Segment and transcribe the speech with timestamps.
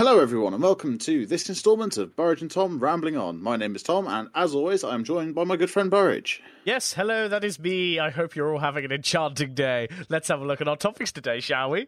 [0.00, 3.38] Hello, everyone, and welcome to this instalment of Burridge and Tom Rambling On.
[3.42, 6.42] My name is Tom, and as always, I am joined by my good friend Burridge.
[6.64, 7.98] Yes, hello, that is me.
[7.98, 9.88] I hope you're all having an enchanting day.
[10.08, 11.86] Let's have a look at our topics today, shall we?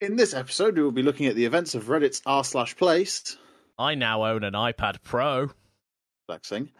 [0.00, 3.36] In this episode, we will be looking at the events of Reddit's r slash place,
[3.78, 5.50] I now own an iPad Pro.
[6.26, 6.72] flexing,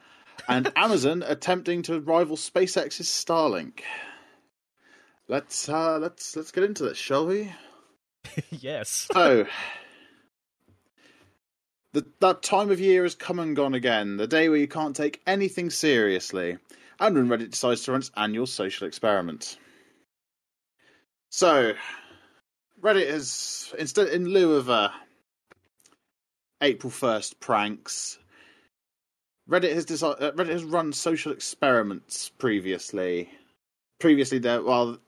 [0.49, 3.83] and Amazon attempting to rival SpaceX's Starlink.
[5.29, 7.53] Let's uh, let's let's get into this, shall we?
[8.51, 9.07] yes.
[9.13, 9.47] So,
[11.93, 14.17] the, that time of year has come and gone again.
[14.17, 16.59] The day where you can't take anything seriously,
[16.99, 19.59] and when Reddit decides to run its annual social experiment.
[21.31, 21.75] So,
[22.81, 24.91] Reddit has instead, in lieu of uh,
[26.61, 28.19] April first pranks,
[29.49, 30.23] Reddit has decided.
[30.23, 33.31] Uh, Reddit has run social experiments previously.
[33.99, 34.99] Previously, there well,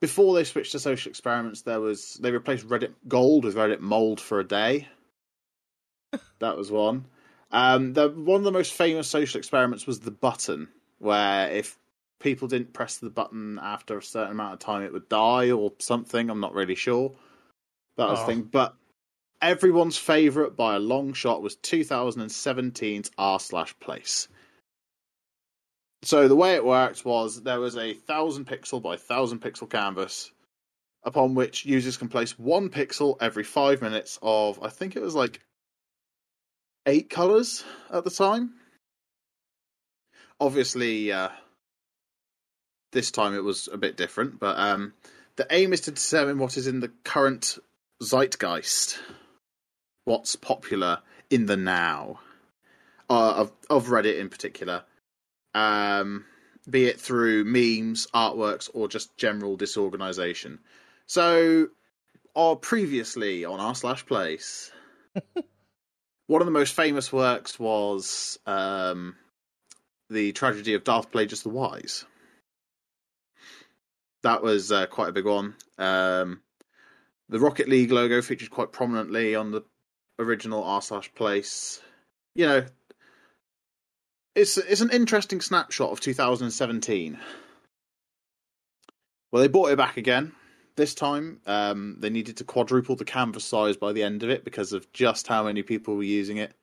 [0.00, 4.20] before they switched to social experiments, there was they replaced Reddit Gold with Reddit Mold
[4.20, 4.88] for a day.
[6.38, 7.06] That was one.
[7.50, 10.68] Um, the one of the most famous social experiments was the button,
[10.98, 11.78] where if
[12.20, 15.72] people didn't press the button after a certain amount of time, it would die or
[15.78, 16.30] something.
[16.30, 17.12] I'm not really sure.
[17.96, 18.26] That was Oh.
[18.26, 18.74] thing, but
[19.42, 24.28] everyone's favorite by a long shot was 2017's r slash place.
[26.04, 30.32] So the way it worked was there was a thousand pixel by thousand pixel canvas
[31.04, 35.14] upon which users can place one pixel every five minutes of I think it was
[35.14, 35.40] like
[36.86, 38.54] eight colors at the time.
[40.40, 41.28] Obviously, uh,
[42.92, 44.92] this time it was a bit different, but um,
[45.36, 47.58] the aim is to determine what is in the current
[48.02, 48.98] zeitgeist,
[50.04, 50.98] what's popular
[51.30, 52.20] in the now
[53.08, 54.82] uh, of of Reddit in particular
[55.54, 56.24] um,
[56.68, 60.58] be it through memes, artworks, or just general disorganization.
[61.06, 61.68] So,
[62.34, 64.70] or previously on r slash place,
[66.26, 69.16] one of the most famous works was um,
[70.10, 72.04] the tragedy of Darth Plagueis the Wise.
[74.22, 75.54] That was uh, quite a big one.
[75.78, 76.42] Um,
[77.28, 79.62] the Rocket League logo featured quite prominently on the
[80.18, 81.80] original r slash place.
[82.34, 82.64] You know,
[84.34, 87.18] it's it's an interesting snapshot of 2017.
[89.30, 90.32] Well, they brought it back again.
[90.76, 94.44] This time, um, they needed to quadruple the canvas size by the end of it
[94.44, 96.54] because of just how many people were using it.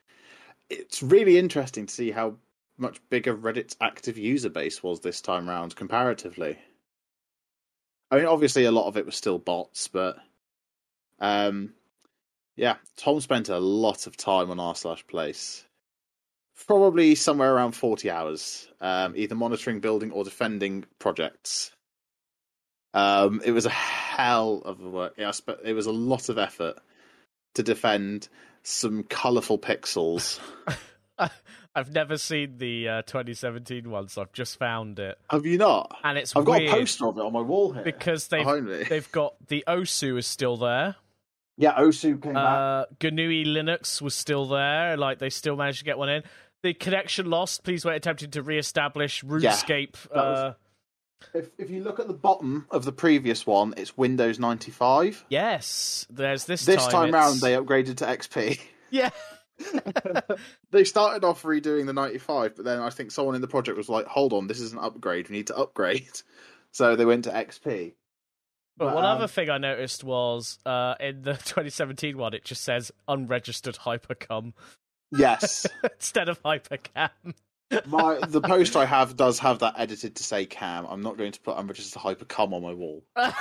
[0.69, 2.35] It's really interesting to see how
[2.77, 6.57] much bigger Reddit's active user base was this time round comparatively.
[8.09, 10.17] I mean, obviously, a lot of it was still bots, but
[11.19, 11.73] um,
[12.55, 15.65] yeah, Tom spent a lot of time on r slash place
[16.67, 21.71] probably somewhere around 40 hours, um, either monitoring, building, or defending projects.
[22.93, 25.13] Um, it was a hell of a work.
[25.17, 26.77] Yeah, I spe- it was a lot of effort
[27.55, 28.27] to defend
[28.63, 30.39] some colourful pixels.
[31.75, 35.17] I've never seen the uh, 2017 one, so I've just found it.
[35.29, 35.95] Have you not?
[36.03, 37.83] And it's I've got a poster of it on my wall here.
[37.83, 38.83] because they've me.
[38.83, 40.95] they've got the Osu is still there.
[41.57, 42.43] Yeah, Osu came back.
[42.43, 44.97] Uh, GNU Linux was still there.
[44.97, 46.23] Like they still managed to get one in.
[46.63, 47.63] The connection lost.
[47.63, 47.95] Please wait.
[47.97, 49.91] Attempting to re-establish RuneScape.
[49.93, 50.53] that was- uh,
[51.33, 55.25] If, if you look at the bottom of the previous one, it's Windows 95.
[55.29, 56.65] yes, there's this.
[56.65, 58.59] This time, it's- round, they upgraded to XP.
[58.89, 59.09] yeah.
[60.71, 63.89] they started off redoing the 95 but then i think someone in the project was
[63.89, 66.21] like hold on this is an upgrade we need to upgrade
[66.71, 67.91] so they went to xp
[68.77, 72.45] But But, one um, other thing I noticed was uh, in the 2017 one, it
[72.45, 74.53] just says unregistered hypercom
[75.11, 77.09] yes instead of hypercam.
[77.85, 81.31] My the post i have does have that edited to say cam i'm not going
[81.31, 83.03] to put unregistered hypercom on my wall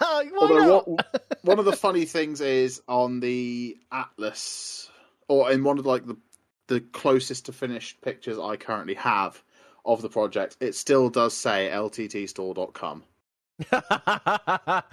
[0.00, 0.88] Why Although not?
[0.88, 4.90] what, one of the funny things is on the atlas
[5.28, 6.16] or in one of like the
[6.68, 9.42] the closest to finished pictures i currently have
[9.84, 13.02] of the project it still does say lttstore.com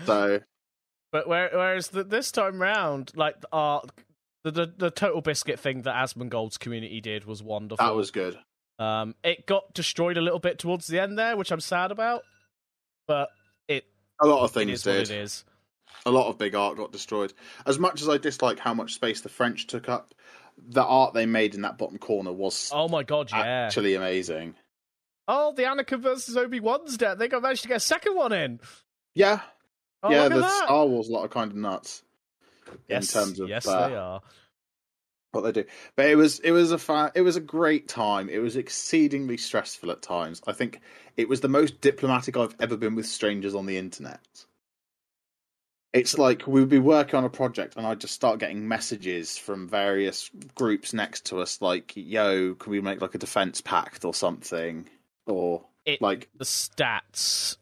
[0.05, 0.39] so
[1.11, 3.81] but where, whereas the, this time round, like uh,
[4.43, 7.85] the, the the TotalBiscuit thing that Asmongold's community did was wonderful.
[7.85, 8.37] that was good
[8.81, 12.23] Um, it got destroyed a little bit towards the end there, which I'm sad about.
[13.07, 13.29] But
[13.67, 13.85] it,
[14.19, 15.43] a lot of things did it is.
[16.05, 17.33] a lot of big art got destroyed.
[17.65, 20.13] As much as I dislike how much space the French took up,
[20.57, 23.65] the art they made in that bottom corner was Oh my god, yeah.
[23.67, 24.55] actually amazing.
[25.27, 27.17] Oh, the Anakin versus Obi Wan's death.
[27.17, 28.59] They got managed to get a second one in.
[29.13, 29.41] Yeah,
[30.03, 30.27] Oh, yeah.
[30.29, 30.47] The.
[30.49, 32.03] Star Wars lot are kind of nuts
[32.87, 34.21] yes, in terms of yes, uh, they are.
[35.31, 35.65] What they do.
[35.95, 38.29] But it was it was a fa- it was a great time.
[38.29, 40.41] It was exceedingly stressful at times.
[40.47, 40.79] I think
[41.17, 44.45] it was the most diplomatic I've ever been with strangers on the internet.
[45.93, 49.37] It's like we would be working on a project, and I'd just start getting messages
[49.37, 54.05] from various groups next to us, like, "Yo, can we make like a defense pact
[54.05, 54.89] or something?"
[55.25, 57.57] Or It, like, the stats.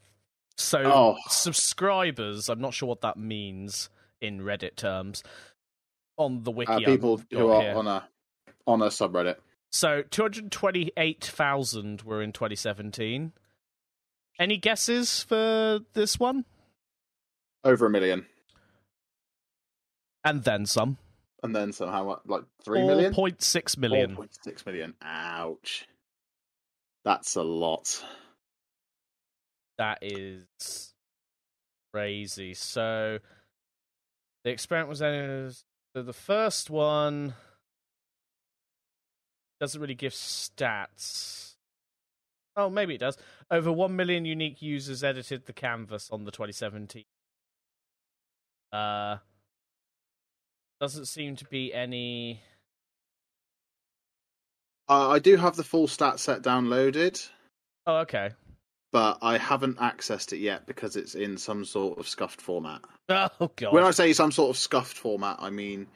[0.58, 1.18] So Oh.
[1.30, 3.90] subscribers, I'm not sure what that means
[4.22, 5.24] in Reddit terms.
[6.20, 7.74] On the wiki, uh, people who are here.
[7.76, 8.08] on a
[8.68, 9.38] on a subreddit.
[9.72, 13.32] So 228,000 were in 2017.
[14.40, 16.46] Any guesses for this one?
[17.64, 18.26] Over a million,
[20.24, 20.98] And then some.
[21.44, 24.16] and then somehow what, like three million, 4.6 million.
[24.16, 24.94] 4.6 million.
[25.02, 25.88] Ouch,
[27.04, 28.04] that's a lot.
[29.78, 30.94] That is
[31.94, 32.54] crazy.
[32.54, 33.20] So
[34.44, 35.56] the experiment was ended.
[35.96, 37.34] So the first one
[39.60, 41.56] doesn't really give stats.
[42.56, 43.18] Oh, maybe it does.
[43.50, 47.04] Over 1 million unique users edited the canvas on the 2017.
[48.72, 49.18] Uh,
[50.80, 52.42] doesn't seem to be any.
[54.88, 57.28] Uh, I do have the full stat set downloaded,
[57.88, 58.30] Oh, okay.
[58.92, 62.82] But I haven't accessed it yet because it's in some sort of scuffed format.
[63.12, 63.74] Oh, God.
[63.74, 65.88] When I say some sort of scuffed format, I mean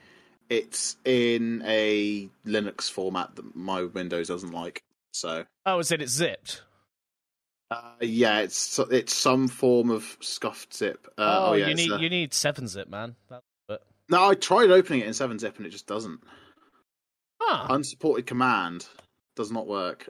[0.50, 4.82] it's in a Linux format that my Windows doesn't like.
[5.12, 6.02] So Oh, is it?
[6.02, 6.62] It's zipped.
[7.70, 11.06] uh, yeah, it's it's some form of scuffed zip.
[11.16, 13.14] Uh, oh, oh, yeah, you need uh, you need seven zip, man.
[13.28, 16.20] But No, I tried opening it in seven zip and it just doesn't.
[17.40, 18.86] huh, Unsupported command
[19.36, 20.08] does not work.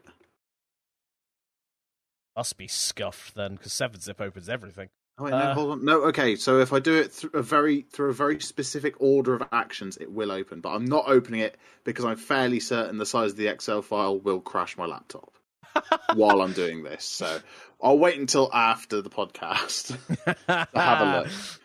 [2.36, 4.88] Must be scuffed then, because seven zip opens everything.
[5.18, 5.84] Oh wait, no, Uh, hold on.
[5.84, 6.34] No, okay.
[6.34, 9.96] So if I do it through a very through a very specific order of actions,
[9.96, 10.60] it will open.
[10.60, 14.18] But I'm not opening it because I'm fairly certain the size of the Excel file
[14.18, 15.32] will crash my laptop
[16.14, 17.04] while I'm doing this.
[17.04, 17.38] So
[17.80, 19.96] I'll wait until after the podcast.
[20.46, 21.28] have a look.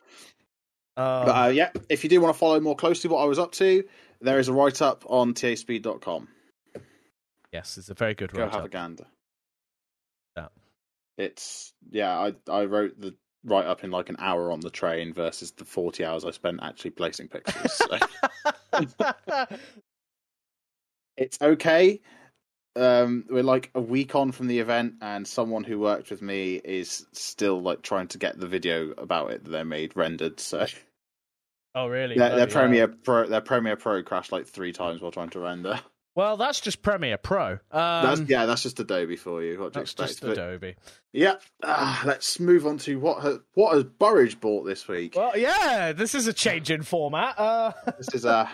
[0.97, 3.39] Um, but uh, yeah, if you do want to follow more closely what I was
[3.39, 3.85] up to,
[4.19, 6.27] there is a write up on taspeed.com.
[7.53, 9.05] yes, it's a very good Go write have a gander.
[11.19, 11.25] Yeah.
[11.25, 12.17] It's yeah.
[12.17, 15.65] I I wrote the write up in like an hour on the train versus the
[15.65, 17.69] forty hours I spent actually placing pixels.
[17.69, 19.47] So.
[21.17, 22.01] it's okay.
[22.75, 26.55] Um, we're like a week on from the event, and someone who worked with me
[26.63, 30.39] is still like trying to get the video about it that they made rendered.
[30.39, 30.65] So
[31.75, 32.15] oh, really?
[32.15, 32.61] their, their Bloody hell.
[32.61, 35.79] Premiere Pro, their Premiere Pro crashed like three times while trying to render.
[36.19, 37.51] Well, that's just Premiere Pro.
[37.51, 39.57] Um, That's yeah, that's just Adobe for you.
[39.57, 40.19] What do you that's expect?
[40.19, 40.75] just Adobe.
[41.13, 45.15] Yeah, ah, let's move on to what has, what has Burridge bought this week.
[45.15, 47.39] Well, yeah, this is a change in format.
[47.39, 48.49] Uh, This is a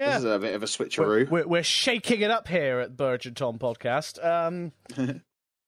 [0.00, 0.06] yeah.
[0.06, 1.30] this is a bit of a we're, switcheroo.
[1.30, 4.18] we're, we're shaking it up here at Burge and Tom podcast.
[4.24, 4.72] Um,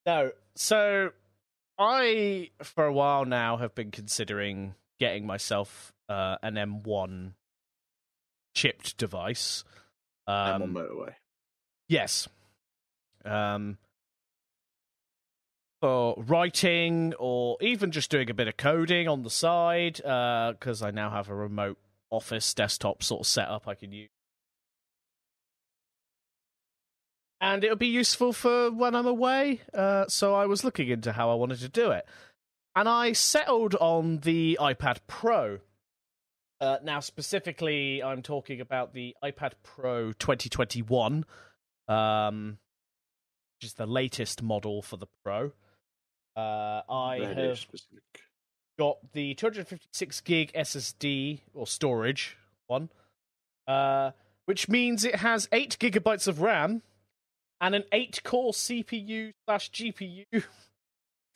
[0.05, 1.11] no, so
[1.79, 7.35] I for a while now have been considering getting myself uh, an M1
[8.57, 9.63] chipped device.
[10.31, 11.15] I'm on Um, motorway.
[11.89, 12.29] yes.
[13.25, 13.79] Um,
[15.81, 20.91] for writing or even just doing a bit of coding on the side, because I
[20.91, 21.79] now have a remote
[22.11, 24.09] office desktop sort of setup I can use.
[27.41, 29.61] And it'll be useful for when I'm away.
[29.73, 32.05] Uh, so I was looking into how I wanted to do it.
[32.75, 35.61] And I settled on the iPad Pro.
[36.61, 41.25] Uh, now, specifically, I'm talking about the iPad Pro 2021,
[41.87, 42.59] um,
[43.57, 45.53] which is the latest model for the Pro.
[46.37, 48.03] Uh, I Very have specific.
[48.77, 52.37] got the 256 gig SSD or storage
[52.67, 52.89] one,
[53.69, 54.11] uh,
[54.47, 56.83] which means it has eight gigabytes of RAM
[57.61, 60.25] and an eight core CPU slash GPU.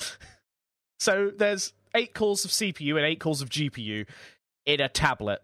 [1.01, 4.07] so there's eight cores of CPU and eight cores of GPU
[4.67, 5.43] in a tablet.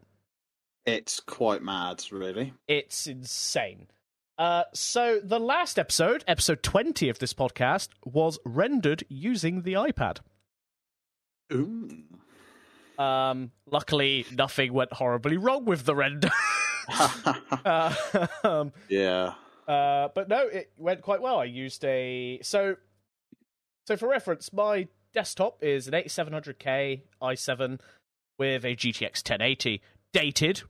[0.87, 2.55] It's quite mad, really.
[2.67, 3.89] It's insane.
[4.39, 10.19] Uh, so the last episode, episode 20 of this podcast, was rendered using the iPad.
[11.53, 11.91] Ooh.
[12.99, 16.31] Um, luckily, nothing went horribly wrong with the render.
[17.65, 17.95] uh,
[18.45, 19.35] um, yeah.
[19.67, 21.39] uh, but no, it went quite well.
[21.39, 22.77] I used a so
[23.87, 27.81] so for reference, my desktop is an 8700K i7
[28.39, 30.63] with a GTX 1080, dated,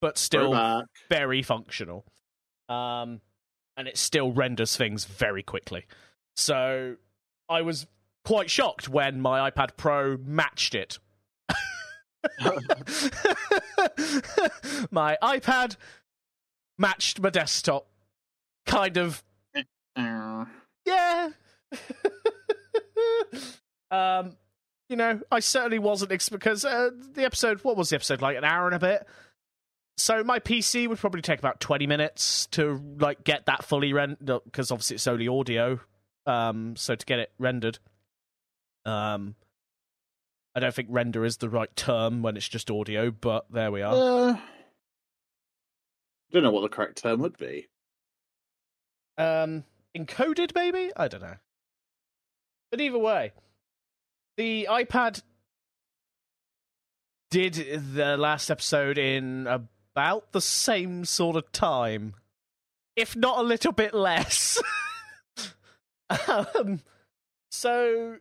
[0.00, 2.04] but still very functional.
[2.68, 3.20] Um,
[3.76, 5.86] and it still renders things very quickly.
[6.36, 6.96] So
[7.48, 7.86] I was
[8.24, 10.98] quite shocked when my iPad Pro matched it.
[14.90, 15.76] my iPad
[16.78, 17.86] matched my desktop.
[18.66, 19.22] Kind of,
[19.96, 20.44] yeah.
[23.90, 24.36] um,
[24.90, 27.62] you know, I certainly wasn't ex- because uh, the episode.
[27.62, 28.36] What was the episode like?
[28.36, 29.06] An hour and a bit.
[29.96, 34.40] So my PC would probably take about twenty minutes to like get that fully rendered
[34.44, 35.78] because obviously it's only audio.
[36.26, 37.78] Um, so to get it rendered,
[38.84, 39.36] um,
[40.56, 43.82] I don't think render is the right term when it's just audio, but there we
[43.82, 43.94] are.
[43.94, 44.40] Uh, I
[46.32, 47.68] don't know what the correct term would be.
[49.16, 49.62] Um,
[49.96, 50.90] encoded, maybe?
[50.96, 51.36] I don't know.
[52.72, 53.32] But either way,
[54.36, 55.22] the iPad
[57.30, 57.54] did
[57.94, 62.14] the last episode in about the same sort of time,
[62.96, 64.60] if not a little bit less.
[66.28, 66.80] um,
[67.50, 68.16] so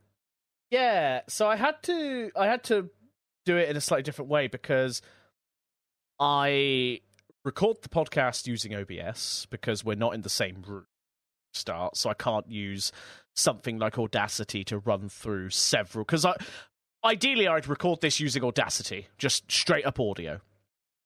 [0.69, 2.89] yeah, so I had to I had to
[3.45, 5.01] do it in a slightly different way because
[6.19, 7.01] I
[7.43, 10.85] record the podcast using OBS because we're not in the same room
[11.53, 12.91] start, so I can't use
[13.35, 16.05] something like Audacity to run through several.
[16.05, 16.35] Because I,
[17.03, 20.41] ideally, I'd record this using Audacity, just straight up audio.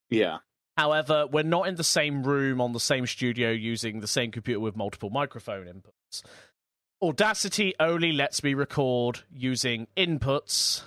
[0.10, 0.40] Yeah.
[0.78, 4.60] However, we're not in the same room on the same studio using the same computer
[4.60, 6.24] with multiple microphone inputs.
[7.02, 10.84] Audacity only lets me record using inputs,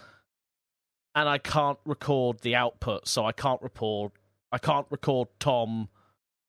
[1.14, 4.12] and I can't record the output, so I can't record.
[4.50, 5.88] I can't record Tom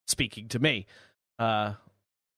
[0.07, 0.85] speaking to me
[1.37, 1.73] uh,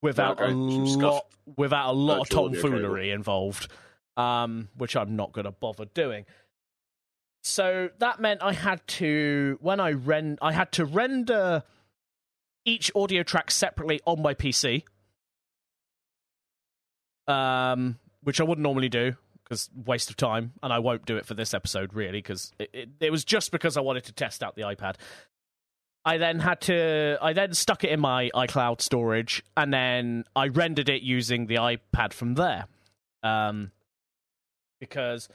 [0.02, 1.26] without Okay, a lot
[1.58, 3.70] without a lot of tomfoolery involved,
[4.18, 6.26] um, which I'm not going to bother doing.
[7.44, 11.64] So that meant I had to when I ren I had to render
[12.66, 14.84] each audio track separately on my PC,
[17.28, 21.26] um, which I wouldn't normally do because waste of time, and I won't do it
[21.26, 24.44] for this episode really because it, it, it was just because I wanted to test
[24.44, 24.96] out the iPad.
[26.06, 27.18] I then had to.
[27.22, 31.56] I then stuck it in my iCloud storage, and then I rendered it using the
[31.56, 32.66] iPad from there,
[33.22, 33.72] um,
[34.80, 35.28] because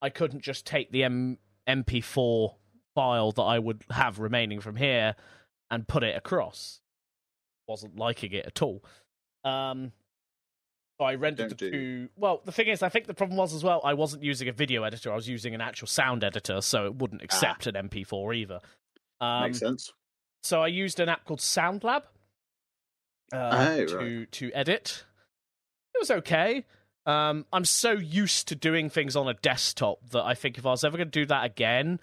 [0.00, 2.54] I couldn't just take the M- MP4
[2.94, 5.16] file that I would have remaining from here
[5.70, 6.80] and put it across.
[7.66, 8.84] Wasn't liking it at all.
[9.42, 9.92] Um,
[10.98, 11.70] so I rendered Don't the do.
[11.70, 12.08] two.
[12.16, 13.80] Well, the thing is, I think the problem was as well.
[13.82, 15.10] I wasn't using a video editor.
[15.10, 18.60] I was using an actual sound editor, so it wouldn't accept an MP4 either.
[19.20, 19.92] Um, Makes sense.
[20.44, 22.02] So I used an app called SoundLab
[23.32, 24.32] uh, Oh, to right.
[24.32, 25.04] to edit.
[25.94, 26.64] It was okay.
[27.06, 30.70] Um, I'm so used to doing things on a desktop that I think if I
[30.70, 32.00] was ever going to do that again,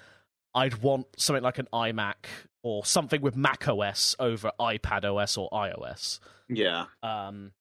[0.53, 2.25] I'd want something like an iMac
[2.63, 6.19] or something with Mac OS over iPad OS or iOS.
[6.49, 6.85] Yeah.
[7.01, 7.51] Um,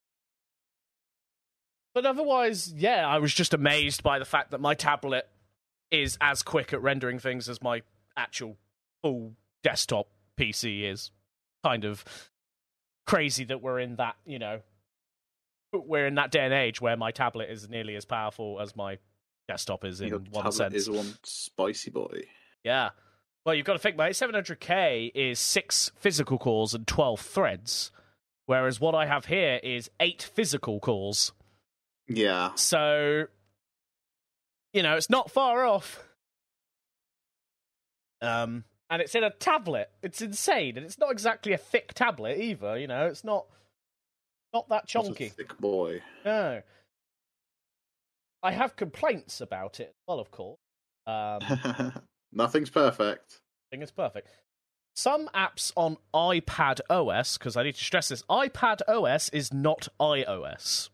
[1.94, 5.28] but otherwise, yeah, I was just amazed by the fact that my tablet
[5.90, 7.82] is as quick at rendering things as my
[8.16, 8.56] actual
[9.02, 9.32] full
[9.62, 10.06] desktop
[10.40, 11.10] PC is.
[11.64, 12.04] Kind of
[13.06, 14.60] crazy that we're in that, you know,
[15.72, 18.98] we're in that day and age where my tablet is nearly as powerful as my
[19.46, 20.74] desktop is in Your one sense.
[20.74, 22.22] is one spicy boy.
[22.64, 22.90] Yeah.
[23.44, 24.12] Well, you've got to think, mate.
[24.12, 27.90] 700K is six physical cores and 12 threads,
[28.46, 31.32] whereas what I have here is eight physical cores.
[32.08, 32.50] Yeah.
[32.54, 33.24] So,
[34.72, 36.02] you know, it's not far off.
[38.22, 39.90] Um, and it's in a tablet.
[40.02, 42.76] It's insane, and it's not exactly a thick tablet either.
[42.78, 43.46] You know, it's not
[44.52, 45.28] not that chunky.
[45.28, 46.02] thick boy.
[46.24, 46.62] No.
[48.42, 50.58] I have complaints about it well, of course.
[51.06, 51.40] Um,
[52.32, 53.40] Nothing's perfect.
[53.70, 54.28] think it's perfect.
[54.96, 59.88] Some apps on iPad OS, because I need to stress this, iPad OS is not
[60.00, 60.88] iOS.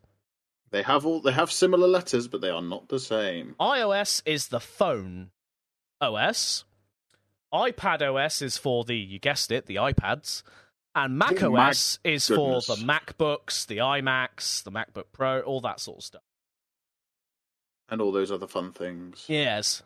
[0.71, 3.55] They have all they have similar letters, but they are not the same.
[3.59, 5.31] iOS is the phone
[6.01, 6.65] OS.
[7.53, 10.43] iPad OS is for the, you guessed it, the iPads.
[10.95, 12.75] And Mac Oh, OS is for the.
[12.83, 16.21] MacBooks, the iMacs, the MacBook Pro, all that sort of stuff.
[17.89, 19.25] And all those other fun things.
[19.27, 19.83] Yes.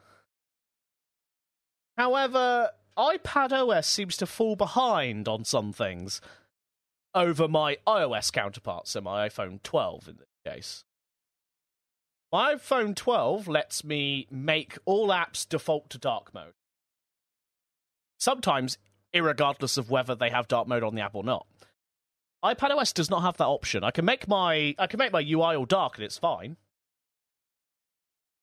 [1.98, 6.22] However, iPad OS seems to fall behind on some things
[7.14, 10.84] over my iOS counterpart, so my iPhone 12 in this case.
[12.32, 16.54] My iPhone 12 lets me make all apps default to dark mode.
[18.22, 18.78] Sometimes,
[19.16, 21.48] irregardless of whether they have dark mode on the app or not.
[22.46, 23.84] iPad OS does not have that option.
[23.84, 26.58] I can make my I can make my UI all dark and it's fine.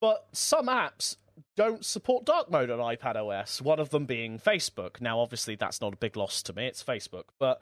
[0.00, 1.14] But some apps
[1.56, 5.00] don't support dark mode on iPad OS, one of them being Facebook.
[5.00, 7.60] Now, obviously, that's not a big loss to me, it's Facebook, but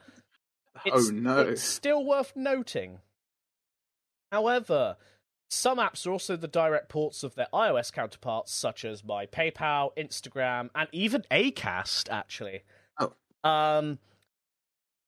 [0.75, 1.39] oh, it's, oh no.
[1.41, 2.97] it's still worth noting.
[4.31, 4.97] However,
[5.49, 9.91] some apps are also the direct ports of their iOS counterparts, such as my PayPal,
[9.97, 12.63] Instagram, and even Acast, actually.
[12.99, 13.13] Oh.
[13.49, 13.99] Um,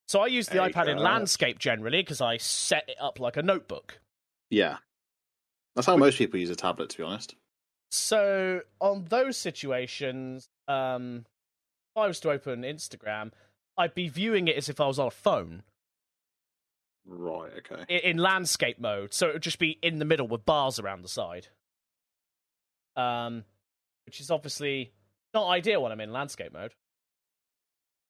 [0.08, 3.42] so I use the iPad in landscape generally because I set it up like a
[3.42, 4.00] notebook.
[4.48, 4.78] Yeah.
[5.76, 7.36] That's how most people use a tablet, to be honest.
[7.90, 11.26] so on those situations, um,
[11.94, 13.32] if I was to open Instagram,
[13.76, 15.62] I'd be viewing it as if I was on a phone
[17.06, 17.52] Right.
[17.58, 17.84] Okay.
[17.88, 19.12] i- in landscape mode.
[19.14, 21.48] So it would just be in the middle with bars around the side.
[22.96, 23.44] Um,
[24.06, 24.92] which is obviously
[25.32, 26.74] not ideal when I'm in landscape mode.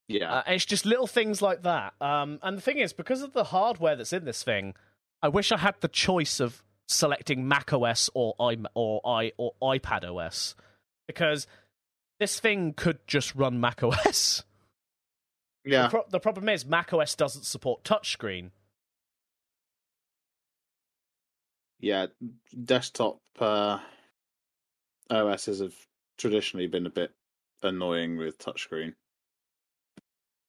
[0.09, 0.33] Yeah.
[0.39, 1.95] Uh, it's just little things like that.
[2.01, 4.75] Um, and the thing is, because of the hardware that's in this thing,
[5.23, 9.53] I wish I had the choice of selecting Mac OS or i or i or
[9.63, 10.57] iPad OS,
[11.07, 11.47] because
[12.19, 14.43] this thing could just run Mac OS.
[15.65, 15.85] yeah.
[15.85, 18.51] The, pro- the problem is Mac OS doesn't support touchscreen.
[21.81, 22.07] Yeah.
[22.65, 23.79] Desktop uh,
[25.11, 25.75] OSs have
[26.19, 27.13] traditionally been a bit
[27.63, 28.95] annoying with touchscreen.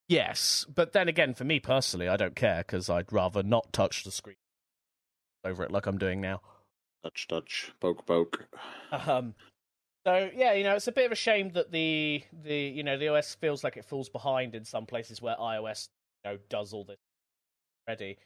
[0.08, 4.04] Yes, but then again, for me personally, I don't care because I'd rather not touch
[4.04, 4.36] the screen
[5.46, 6.42] over it like I'm doing now.
[7.04, 8.46] Touch, touch, poke, poke.
[8.92, 9.36] Um,
[10.06, 12.98] so yeah, you know, it's a bit of a shame that the the you know
[12.98, 15.88] the OS feels like it falls behind in some places where iOS
[16.26, 16.98] you know does all this
[17.88, 18.18] already.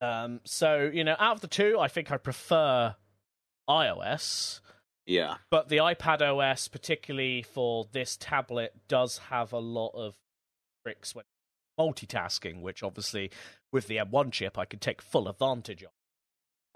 [0.00, 2.94] Um, so you know, out of the two, I think I prefer
[3.68, 4.60] iOS,
[5.06, 5.36] Yeah.
[5.50, 10.14] but the iPad OS, particularly for this tablet, does have a lot of
[10.84, 11.24] tricks when
[11.78, 13.30] multitasking, which obviously
[13.72, 15.90] with the M1 chip I can take full advantage of.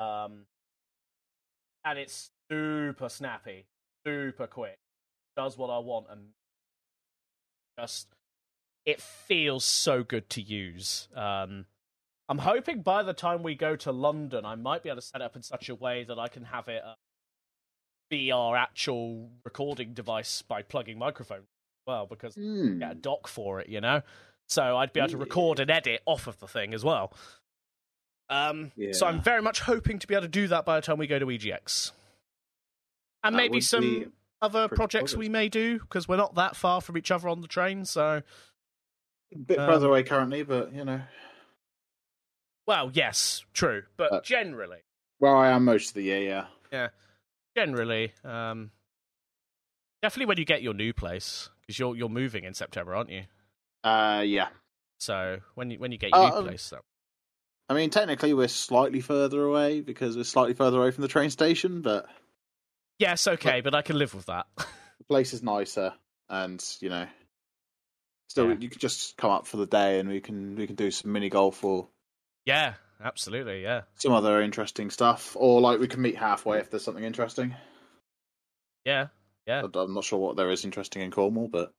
[0.06, 0.46] Um,
[1.84, 3.66] and it's super snappy,
[4.06, 4.78] super quick,
[5.36, 6.28] does what I want, and
[7.78, 8.08] just
[8.84, 11.08] it feels so good to use.
[11.14, 11.66] Um,
[12.28, 15.20] I'm hoping by the time we go to London, I might be able to set
[15.20, 16.94] it up in such a way that I can have it uh,
[18.10, 22.78] be our actual recording device by plugging microphone as well, because Hmm.
[22.78, 24.02] get a dock for it, you know.
[24.48, 27.12] So I'd be able to record and edit off of the thing as well.
[28.30, 30.96] Um, so I'm very much hoping to be able to do that by the time
[30.98, 31.92] we go to EGX,
[33.22, 36.96] and That maybe some other projects we may do because we're not that far from
[36.96, 37.84] each other on the train.
[37.84, 38.22] So,
[39.34, 41.02] A bit Um, further away currently, but you know.
[42.66, 44.80] Well, yes, true, but Uh, generally,
[45.20, 46.20] Well, I am most of the year.
[46.22, 46.46] Yeah.
[46.72, 46.88] Yeah,
[47.56, 48.70] generally, um,
[50.02, 53.24] definitely when you get your new place because you're you're moving in September, aren't you?
[53.84, 54.48] Uh, yeah.
[54.98, 56.80] So when you when you get your new Uh, place, so.
[57.68, 61.30] I mean, technically, we're slightly further away because we're slightly further away from the train
[61.30, 62.06] station, but
[62.98, 64.46] yes, okay, but I can live with that.
[64.58, 65.94] the place is nicer,
[66.28, 67.06] and you know,
[68.28, 68.56] still, Yeah.
[68.58, 71.12] you could just come up for the day, and we can we can do some
[71.12, 71.88] mini golf or
[72.44, 73.82] yeah, absolutely, yeah.
[73.96, 77.54] some other interesting stuff, or like we can meet halfway if there's something interesting.
[78.84, 79.08] Yeah,
[79.46, 79.62] yeah.
[79.74, 81.72] I'm not sure what there is interesting in Cornwall, but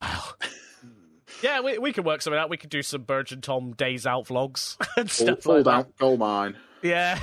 [1.42, 2.50] yeah, we we could work something out.
[2.50, 5.78] We could do some Burge and Tom days out vlogs and stuff fall like down
[5.82, 5.98] that.
[5.98, 6.56] gold mine.
[6.82, 7.18] Yeah.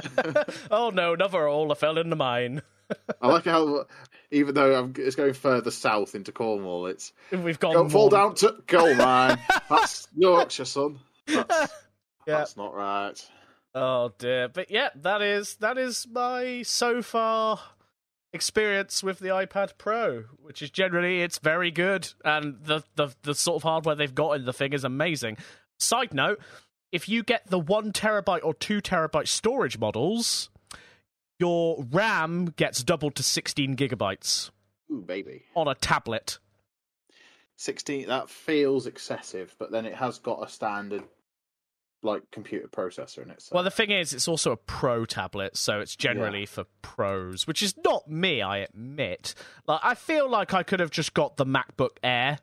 [0.70, 2.62] oh no, another all I fell in the mine.
[3.20, 3.84] I like how
[4.30, 7.74] even though I'm, it's going further south into Cornwall, it's We've gone.
[7.74, 9.38] go, fall down to gold mine.
[9.68, 10.98] That's Yorkshire, son.
[11.26, 11.72] That's,
[12.28, 12.38] Yeah.
[12.38, 13.14] that's not right.
[13.74, 17.58] Oh dear, but yeah, that is that is my so far
[18.32, 23.34] experience with the iPad Pro, which is generally it's very good, and the the the
[23.34, 25.36] sort of hardware they've got in the thing is amazing.
[25.78, 26.40] Side note:
[26.92, 30.50] if you get the one terabyte or two terabyte storage models,
[31.38, 34.50] your RAM gets doubled to sixteen gigabytes
[34.90, 35.44] Ooh, baby.
[35.54, 36.38] on a tablet.
[37.60, 41.02] 16 that feels excessive but then it has got a standard
[42.02, 45.56] like computer processor in it so Well, the thing is, it's also a pro tablet,
[45.56, 49.34] so it's generally for pros, which is not me, I admit.
[49.66, 52.38] Like, I feel like I could have just got the MacBook Air.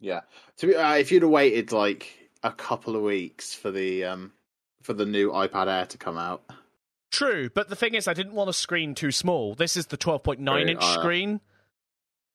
[0.00, 0.20] yeah
[0.58, 4.32] to be, uh, if you'd have waited like a couple of weeks for the um
[4.82, 6.42] for the new ipad air to come out
[7.14, 9.54] True, but the thing is, I didn't want a screen too small.
[9.54, 11.40] This is the 12.9 inch uh, screen.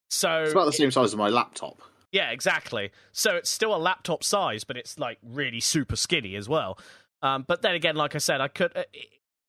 [0.09, 2.91] So, it's about the same size as my laptop yeah, exactly.
[3.11, 6.77] So it's still a laptop size, but it's like really super skinny as well.
[7.21, 8.75] Um, but then again, like I said, I could.
[8.75, 8.83] Uh,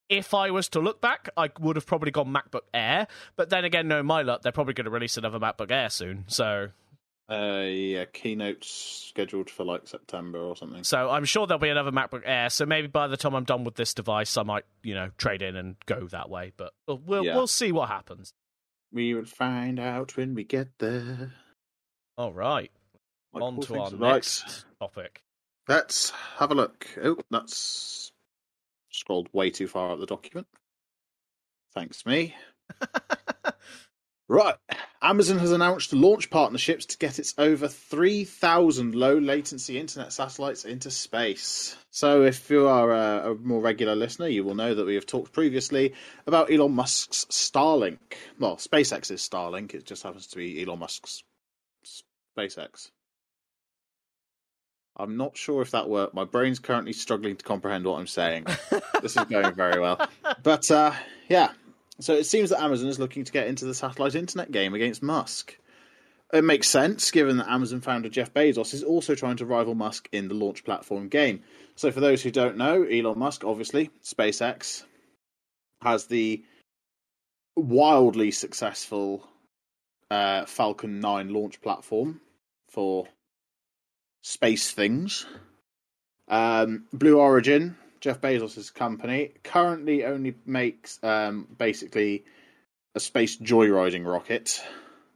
[0.09, 3.07] if I was to look back, I would have probably gone MacBook Air.
[3.37, 6.25] But then again, no, my luck, they're probably going to release another MacBook Air soon.
[6.27, 6.69] So
[7.29, 8.67] uh yeah keynotes
[9.09, 12.49] scheduled for like september or something So I'm sure there'll be another MacBook Air.
[12.49, 15.41] So maybe by the time I'm done with this device, I might, you know, trade
[15.41, 16.51] in and go that way.
[16.57, 17.35] But we'll we'll, Yeah.
[17.35, 18.33] we'll see what happens.
[18.91, 21.31] we will find out when we get there
[22.17, 22.71] All right,
[23.33, 23.89] Like on to our.
[23.91, 24.13] Right.
[24.13, 25.23] next topic.
[25.67, 26.87] Let's have a look.
[27.01, 28.11] Oh, that's
[28.89, 30.47] scrolled way too far up the document.
[31.73, 32.35] Thanks, me.
[34.31, 34.55] Right.
[35.01, 40.89] Amazon has announced launch partnerships to get its over 3,000 low latency internet satellites into
[40.89, 41.75] space.
[41.89, 45.05] So, if you are a, a, more regular listener, you will know that we have
[45.05, 45.95] talked previously
[46.27, 47.97] about Elon Musk's Starlink.
[48.39, 51.23] Well, SpaceX's Starlink, it just happens to be Elon Musk's
[52.37, 52.89] SpaceX.
[54.97, 56.13] I'm not sure if that worked.
[56.13, 58.45] My brain's currently struggling to comprehend what I'm saying.
[59.01, 60.07] this is going very well.
[60.43, 60.93] But uh,
[61.29, 61.51] yeah,
[61.99, 65.03] so it seems that Amazon is looking to get into the satellite internet game against
[65.03, 65.57] Musk.
[66.33, 70.07] It makes sense given that Amazon founder Jeff Bezos is also trying to rival Musk
[70.11, 71.43] in the launch platform game.
[71.75, 74.83] So, for those who don't know, Elon Musk, obviously, SpaceX,
[75.81, 76.43] has the
[77.55, 79.27] wildly successful
[80.11, 82.19] uh, Falcon 9 launch platform
[82.69, 83.07] for
[84.21, 85.25] space things.
[86.27, 92.25] Um, Blue Origin, Jeff Bezos' company, currently only makes um, basically
[92.93, 94.61] a space joyriding rocket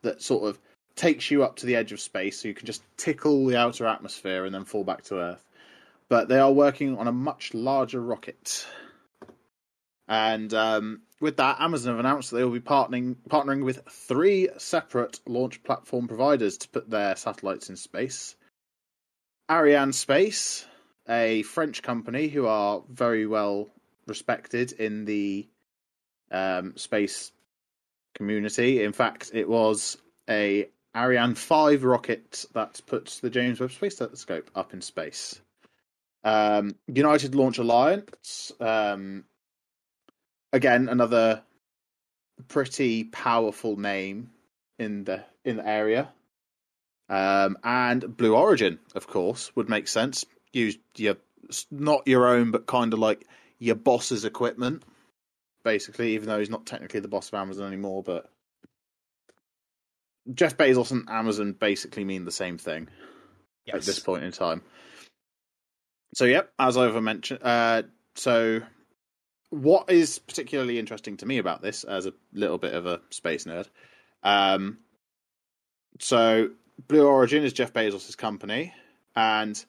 [0.02, 0.58] that sort of
[0.96, 3.86] takes you up to the edge of space so you can just tickle the outer
[3.86, 5.44] atmosphere and then fall back to Earth.
[6.08, 8.66] But they are working on a much larger rocket.
[10.08, 14.50] And um, with that, Amazon have announced that they will be partnering partnering with three
[14.58, 18.36] separate launch platform providers to put their satellites in space.
[19.50, 20.66] Arianespace,
[21.08, 23.70] a French company who are very well
[24.08, 25.48] respected in the
[26.32, 27.32] um, space
[28.16, 28.84] community.
[28.84, 29.98] In fact, it was
[30.30, 35.42] a Ariane 5 rocket that puts the James Webb Space Telescope up in space.
[36.24, 39.26] Um, United Launch Alliance, um,
[40.56, 41.44] again, another
[42.48, 44.32] pretty powerful name
[44.80, 46.10] in the in the area.
[47.08, 50.26] Um, and Blue Origin, of course, would make sense.
[50.54, 51.18] Use your
[51.70, 53.28] not your own, but kind of like
[53.60, 54.84] your boss's equipment,
[55.64, 56.14] basically.
[56.14, 58.32] Even though he's not technically the boss of Amazon anymore, but
[60.34, 62.88] Jeff Bezos and Amazon basically mean the same thing
[63.66, 63.76] yes.
[63.76, 64.62] at this point in time.
[66.16, 67.84] So, yep, as I've mentioned, uh,
[68.16, 68.62] so
[69.62, 73.46] what is particularly interesting to me about this, as a little bit of a space
[73.46, 73.68] nerd,
[74.24, 74.80] um,
[76.00, 76.50] so
[76.88, 78.74] Blue Origin is Jeff Bezos' company,
[79.16, 79.64] and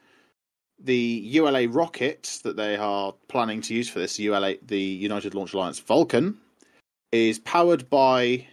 [0.78, 5.54] the ULA rocket that they are planning to use for this ULA, the United Launch
[5.54, 6.38] Alliance Vulcan,
[7.12, 8.46] is powered by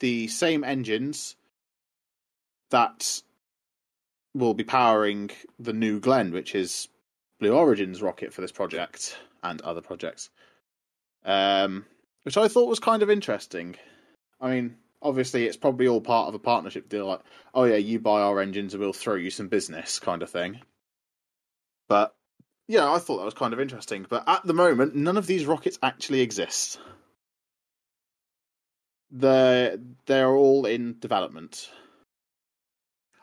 [0.00, 1.36] the same engines
[2.70, 3.22] that
[4.34, 6.88] will be powering the New Glenn, which is
[7.38, 10.30] Blue Origin's rocket for this project and other projects.
[11.24, 11.84] Um,
[12.22, 13.76] which I thought was kind of interesting.
[14.40, 17.20] I mean, obviously, it's probably all part of a partnership deal, like,
[17.54, 20.60] oh yeah, you buy our engines and we'll throw you some business kind of thing.
[21.88, 22.14] But
[22.68, 24.06] yeah, I thought that was kind of interesting.
[24.08, 26.78] But at the moment, none of these rockets actually exist.
[29.10, 31.68] They're, they're all in development.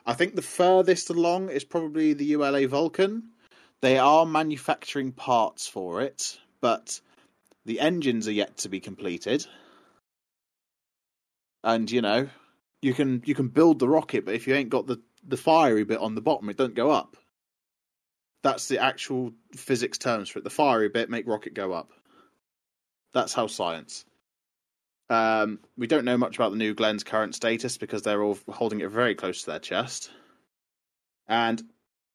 [0.04, 3.30] I think the furthest along is probably the ULA Vulcan.
[3.80, 7.00] They are manufacturing parts for it, but
[7.68, 9.46] the engines are yet to be completed.
[11.62, 12.28] And you know,
[12.80, 15.84] you can you can build the rocket, but if you ain't got the the fiery
[15.84, 17.16] bit on the bottom, it don't go up.
[18.42, 20.44] That's the actual physics terms for it.
[20.44, 21.92] The fiery bit make rocket go up.
[23.12, 24.06] That's how science.
[25.10, 28.80] Um, we don't know much about the New Glenn's current status because they're all holding
[28.80, 30.10] it very close to their chest.
[31.26, 31.62] And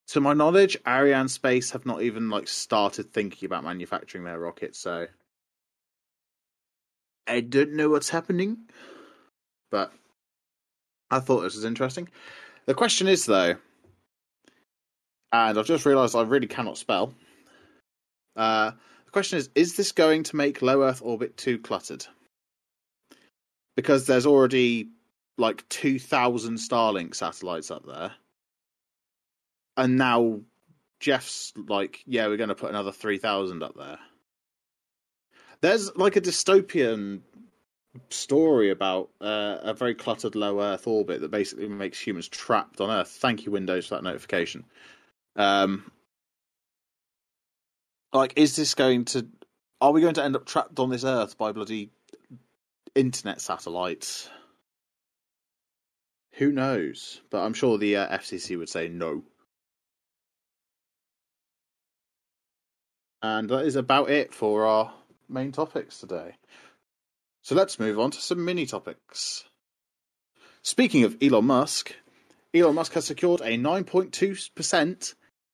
[0.07, 5.07] to my knowledge, Arianespace have not even like started thinking about manufacturing their rockets, so
[7.27, 8.57] I don't know what's happening.
[9.71, 9.91] But
[11.09, 12.09] I thought this was interesting.
[12.65, 13.55] The question is though,
[15.31, 17.13] and I've just realised I really cannot spell.
[18.35, 18.71] Uh,
[19.05, 22.05] the question is: Is this going to make low Earth orbit too cluttered?
[23.75, 24.89] because there's already
[25.37, 28.11] like 2000 Starlink satellites up there.
[29.75, 30.41] And now
[30.99, 33.97] Jeff's like, yeah, we're going to put another 3000 up there.
[35.63, 37.21] There's like a dystopian
[38.09, 42.91] story about uh, a very cluttered low Earth orbit that basically makes humans trapped on
[42.91, 43.09] Earth.
[43.09, 44.65] Thank you, Windows, for that notification.
[45.35, 45.91] Um,
[48.11, 49.25] like, is this going to?
[49.81, 51.89] Are we going to end up trapped on this Earth by bloody
[52.95, 54.29] internet satellites.
[56.33, 57.21] Who knows?
[57.29, 59.23] But I'm sure the uh, FCC would say no.
[63.21, 64.93] And that is about it for our
[65.33, 66.35] main topics today.
[67.41, 69.43] So let's move on to some mini topics.
[70.61, 71.93] Speaking of Elon Musk,
[72.53, 75.13] Elon Musk has secured a 9.2%,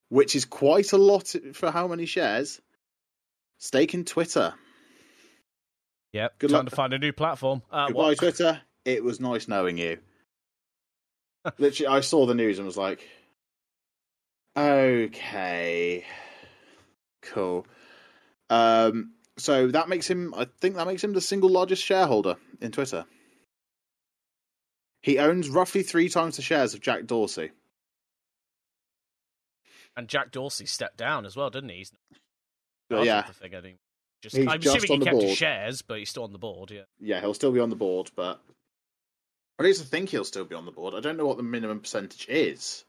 [0.10, 2.62] which is quite a lot for how many shares,
[3.58, 4.54] stake in Twitter.
[6.14, 6.40] Yep.
[6.40, 6.70] Good time luck.
[6.70, 7.62] to find a new platform.
[7.72, 8.18] Uh, Goodbye, what?
[8.18, 8.62] Twitter.
[8.86, 9.98] It was nice knowing you.
[11.58, 13.08] Literally, I saw the news and was like,
[14.58, 16.06] okay,
[17.22, 17.66] cool.
[18.50, 22.72] Um, so that makes him, I think that makes him the single largest shareholder in
[22.72, 23.06] Twitter.
[25.02, 27.52] He owns roughly three times the shares of Jack Dorsey.
[29.96, 31.78] And Jack Dorsey stepped down as well, didn't he?
[31.78, 31.92] He's
[32.90, 33.76] not yeah, the.
[34.22, 36.38] Just, He's I'm just assuming he the kept his shares, but he's still on the
[36.38, 36.72] board.
[36.72, 36.82] Yeah.
[37.00, 38.42] yeah, he'll still be on the board, but
[39.58, 40.94] at least I think he'll still be on the board.
[40.94, 42.84] I don't know what the minimum percentage is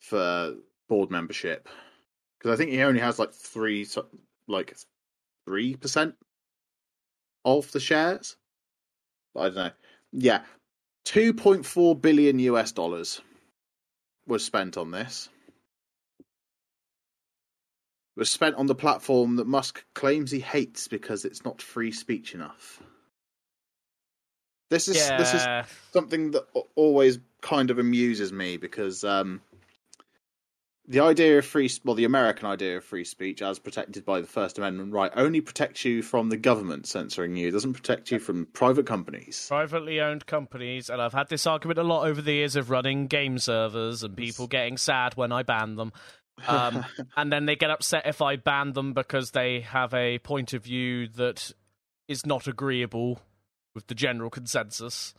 [0.00, 0.54] for
[0.88, 1.68] board membership
[2.38, 3.86] because I think he only has like three,
[4.48, 4.76] like
[5.46, 6.14] three percent
[7.44, 8.36] of the shares.
[9.36, 9.70] I don't know.
[10.12, 10.42] Yeah,
[11.04, 13.20] two point four billion US dollars
[14.26, 15.28] was spent on this.
[18.16, 22.34] Was spent on the platform that Musk claims he hates because it's not free speech
[22.34, 22.82] enough.
[24.68, 25.42] This is this is
[25.92, 26.44] something that
[26.76, 29.40] always kind of amuses me because um,
[30.90, 34.26] the idea of free, well, the American idea of free speech, as protected by the
[34.26, 37.46] First Amendment right, only protects you from the government censoring you.
[37.46, 39.46] It doesn't protect you from private companies.
[39.46, 43.06] privately owned companies, and I've had this argument a lot over the years of running
[43.06, 45.92] game servers and people getting sad when I ban them.
[46.48, 46.84] Um,
[47.16, 50.64] and then they get upset if I ban them because they have a point of
[50.64, 51.52] view that
[52.08, 53.22] is not agreeable
[53.76, 55.14] with the general consensus,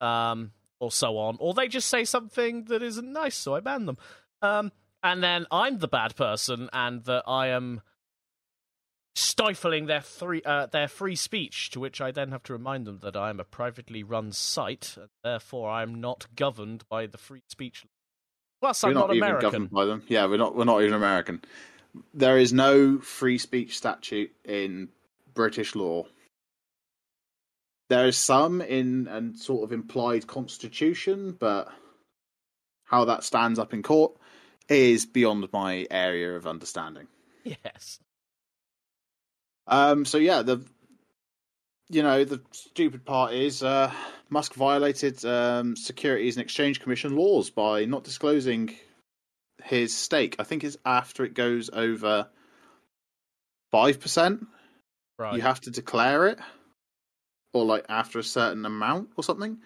[0.00, 1.36] um, or so on.
[1.40, 3.98] Or they just say something that isn't nice, so I ban them.
[4.40, 4.72] Um,
[5.04, 7.82] and then I'm the bad person, and that I am
[9.14, 11.70] stifling their free uh, their free speech.
[11.70, 14.94] To which I then have to remind them that I am a privately run site,
[14.96, 17.84] and therefore I am not governed by the free speech.
[18.62, 19.50] Plus, we're I'm not, not, even American.
[19.50, 20.02] governed by them.
[20.08, 20.56] Yeah, we're not.
[20.56, 21.42] We're not even American.
[22.14, 24.88] There is no free speech statute in
[25.34, 26.06] British law.
[27.90, 31.68] There is some in and sort of implied constitution, but
[32.86, 34.16] how that stands up in court
[34.68, 37.06] is beyond my area of understanding.
[37.44, 37.98] Yes.
[39.66, 40.64] Um, so yeah, the
[41.90, 43.92] you know the stupid part is uh,
[44.30, 48.74] Musk violated um, Securities and Exchange Commission laws by not disclosing
[49.62, 50.36] his stake.
[50.38, 52.28] I think it's after it goes over
[53.70, 54.46] five percent,
[55.18, 55.36] Right.
[55.36, 56.38] you have to declare it,
[57.52, 59.58] or like after a certain amount or something.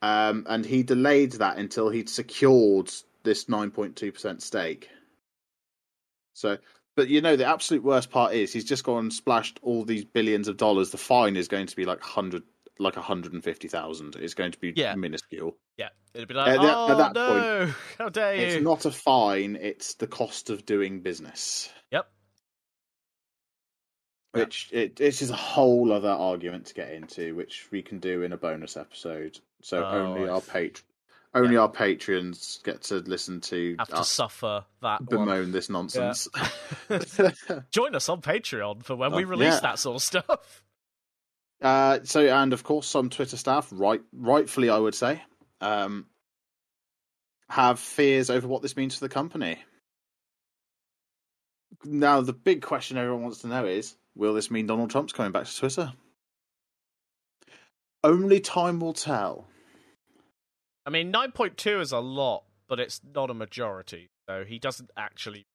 [0.00, 2.90] Um, and he delayed that until he'd secured
[3.24, 4.88] this nine point two percent stake.
[6.34, 6.58] So,
[6.96, 10.04] but you know, the absolute worst part is he's just gone and splashed all these
[10.04, 10.90] billions of dollars.
[10.90, 12.42] The fine is going to be like hundred,
[12.78, 14.16] like hundred and fifty thousand.
[14.16, 14.94] It's going to be Yeah.
[14.94, 15.56] minuscule.
[15.76, 15.88] yeah.
[16.14, 18.42] It'd be like, At that- oh at that no, how dare you?
[18.42, 21.70] It's not a fine; it's the cost of doing business.
[21.90, 22.06] Yep.
[24.32, 28.22] Which it this is a whole other argument to get into, which we can do
[28.22, 29.38] in a bonus episode.
[29.62, 30.82] So Oh, only our pat
[31.34, 35.06] only our patrons get to listen to have to suffer that one.
[35.26, 36.28] bemoan this nonsense.
[37.70, 39.60] Join us on Patreon for when we Oh, release yeah.
[39.60, 40.62] that sort of stuff.
[41.60, 45.22] Uh, so, and of course, some Twitter staff, right, rightfully, I would say,
[45.60, 46.06] um,
[47.48, 49.58] have fears over what this means for the company.
[51.84, 55.30] Now, the big question everyone wants to know is: Will this mean Donald Trump's coming
[55.30, 55.92] back to Twitter?
[58.02, 59.46] Only time will tell.
[60.84, 64.10] I mean, 9.2 is a lot, but it's not a majority.
[64.28, 65.46] So he doesn't actually.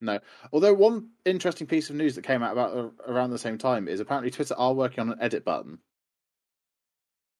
[0.00, 0.18] No.
[0.52, 3.88] Although one interesting piece of news that came out about uh, around the same time
[3.88, 5.78] is apparently Twitter are working on an edit button.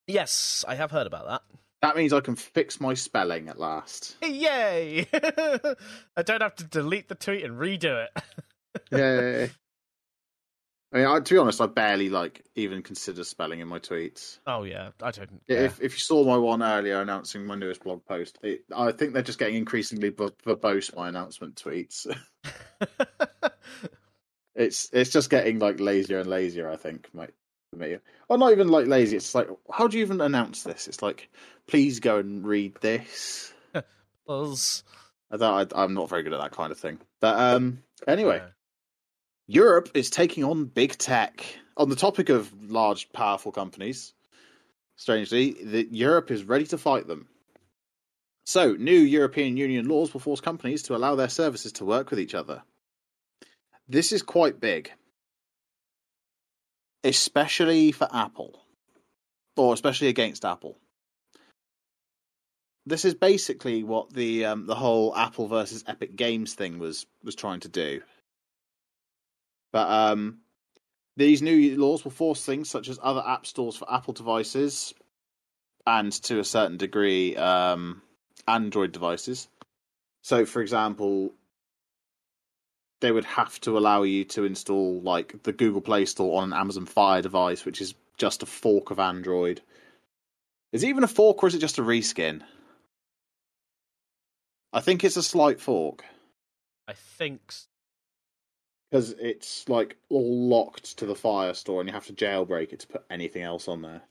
[0.06, 1.42] Yes, I have heard about that.
[1.82, 4.16] That means I can fix my spelling at last.
[4.22, 5.06] Yay!
[5.12, 8.22] I don't have to delete the tweet and redo it.
[8.92, 9.50] Yay.
[10.92, 14.38] I mean, I, to be honest, I barely like even consider spelling in my tweets.
[14.46, 15.42] oh yeah, I don't.
[15.48, 19.12] If if you saw my one earlier announcing my newest blog post, it, I think
[19.12, 22.06] they're just getting increasingly verbose my announcement tweets.
[24.54, 26.70] it's it's just getting like lazier and lazier.
[26.70, 27.30] I think, mate.
[27.70, 27.96] For me,
[28.28, 29.16] or not even like lazy.
[29.16, 30.86] It's like, how do you even announce this?
[30.86, 31.28] It's like,
[31.66, 33.52] please go and read this.
[34.26, 34.84] Buzz.
[35.32, 37.00] I I'm not very good at that kind of thing.
[37.20, 38.50] But um, anyway, Yeah.
[39.46, 41.44] Europe is taking on big tech.
[41.76, 44.14] On the topic of large, powerful companies,
[44.96, 47.28] strangely, the, Europe is ready to fight them.
[48.44, 52.20] So, new European Union laws will force companies to allow their services to work with
[52.20, 52.62] each other.
[53.88, 54.90] This is quite big,
[57.04, 58.60] especially for Apple,
[59.56, 60.76] or especially against Apple.
[62.84, 67.34] This is basically what the um, the whole Apple versus Epic Games thing was was
[67.34, 68.00] trying to do.
[69.76, 70.38] But um,
[71.18, 74.94] these new laws will force things such as other app stores for Apple devices
[75.86, 78.00] and to a certain degree, um,
[78.48, 79.48] Android devices.
[80.22, 81.34] So, for example,
[83.02, 86.58] they would have to allow you to install like the Google Play Store on an
[86.58, 89.60] Amazon Fire device, which is just a fork of Android.
[90.72, 92.40] Is it even a fork or is it just a reskin?
[94.72, 96.02] I think it's a slight fork
[96.88, 97.52] I think.
[98.90, 102.80] Because it's like all locked to the Fire Store, and you have to jailbreak it
[102.80, 104.02] to put anything else on there.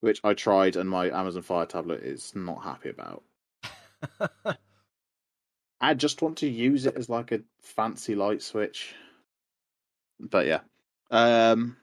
[0.00, 3.24] Which I tried, and my Amazon Fire tablet is not happy about.
[5.80, 8.94] I just want to use it as like a fancy light switch.
[10.20, 10.60] But yeah.
[11.10, 11.76] Um,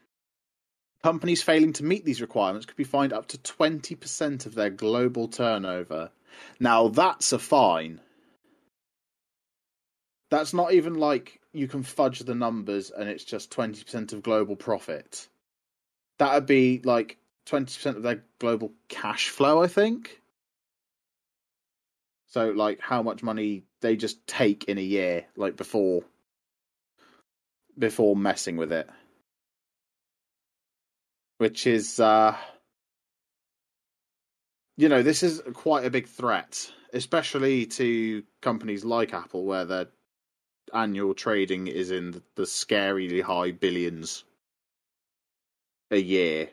[1.03, 5.27] companies failing to meet these requirements could be fined up to 20% of their global
[5.27, 6.11] turnover.
[6.59, 8.01] Now, that's a fine.
[10.29, 14.55] That's not even like you can fudge the numbers and it's just 20% of global
[14.55, 15.27] profit.
[16.19, 20.21] That would be like 20% of their global cash flow, I think.
[22.27, 26.03] So, like, how much money they just take in a year, like before,
[27.77, 28.89] before messing with it,
[31.37, 32.35] which is, uh,
[34.75, 39.87] you know, this is quite a big threat, especially to companies like Apple, where their
[40.73, 44.23] annual trading is in the, scarily high billions
[45.91, 46.49] a year.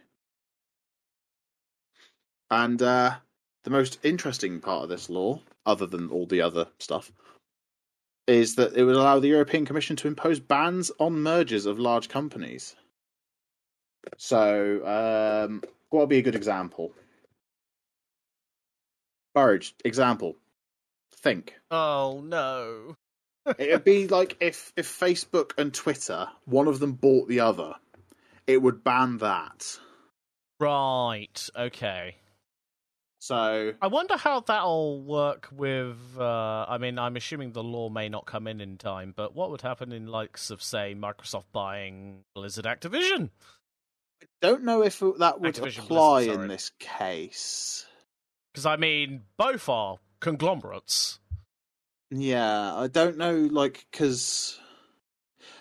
[2.51, 3.17] And uh,
[3.65, 7.11] the most interesting part of this law, other than all the other stuff,
[8.27, 12.09] is that it would allow the European Commission to impose bans on mergers of large
[12.09, 12.77] companies.
[14.17, 16.93] So, um, what would be a good example?
[19.35, 20.37] Burge, example.
[21.15, 21.55] Think.
[21.71, 22.97] oh no.
[23.59, 27.75] It'd be like if if Facebook and Twitter, one of them bought the other,
[28.47, 29.79] it would ban that.
[30.61, 31.49] Right.
[31.57, 32.17] Okay.
[33.23, 35.97] So I wonder how that'll work with.
[36.19, 39.51] Uh, I mean, I'm assuming the law may not come in in time, but what
[39.51, 43.31] would happen in likes of, say, Microsoft buying Blizzard Activision?
[44.23, 47.87] I don't know if that would Activision apply Blizzard, in this case.
[48.53, 51.21] Because I mean, both are conglomerates.
[52.15, 54.61] Yeah, I don't know, like because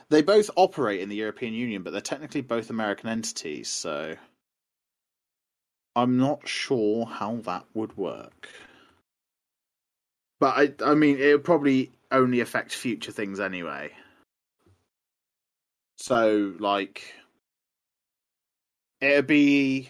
[0.09, 3.69] they both operate in the European Union, but they're technically both American entities.
[3.69, 4.15] So
[5.95, 8.49] I'm not sure how that would work.
[10.41, 13.91] But I, I mean, it would probably only affect future things anyway.
[15.95, 17.13] So, like,
[18.99, 19.89] it'd be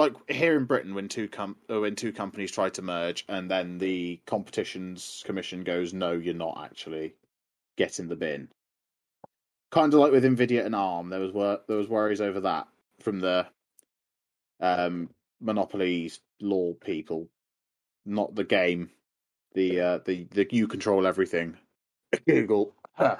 [0.00, 3.50] like here in Britain when two com- uh, when two companies try to merge, and
[3.50, 7.14] then the competitions commission goes, "No, you're not actually.
[7.76, 8.48] getting the bin."
[9.72, 12.68] Kind of like with Nvidia and ARM, there was wor- there was worries over that
[13.00, 13.46] from the
[14.60, 15.10] um,
[15.40, 17.28] monopoly law people,
[18.06, 18.90] not the game.
[19.54, 21.56] The uh, the the you control everything.
[22.28, 22.74] Google.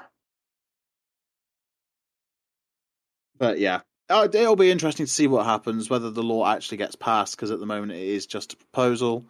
[3.39, 7.35] But yeah, it'll be interesting to see what happens, whether the law actually gets passed,
[7.35, 9.25] because at the moment it is just a proposal.